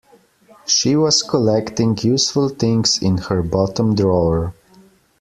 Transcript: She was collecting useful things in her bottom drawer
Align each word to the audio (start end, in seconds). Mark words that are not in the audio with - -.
She 0.65 0.95
was 0.95 1.21
collecting 1.21 1.95
useful 1.99 2.49
things 2.49 2.99
in 3.03 3.19
her 3.19 3.43
bottom 3.43 3.93
drawer 3.93 4.55